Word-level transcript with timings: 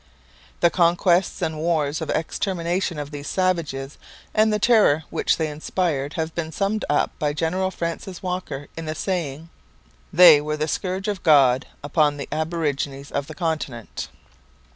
The 0.61 0.71
conquests 0.71 1.43
and 1.43 1.59
wars 1.59 2.01
of 2.01 2.09
extermination 2.09 2.97
of 2.97 3.11
these 3.11 3.27
savages, 3.27 3.99
and 4.33 4.51
the 4.51 4.57
terror 4.57 5.03
which 5.11 5.37
they 5.37 5.47
inspired, 5.47 6.13
have 6.13 6.33
been 6.33 6.51
summed 6.51 6.83
up 6.89 7.11
by 7.19 7.33
General 7.33 7.69
Francis 7.69 8.23
Walker 8.23 8.67
in 8.75 8.85
the 8.85 8.95
saying: 8.95 9.49
'They 10.11 10.41
were 10.41 10.57
the 10.57 10.67
scourge 10.67 11.07
of 11.07 11.21
God 11.21 11.67
upon 11.83 12.17
the 12.17 12.27
aborigines 12.31 13.11
of 13.11 13.27
the 13.27 13.35
continent.' 13.35 14.07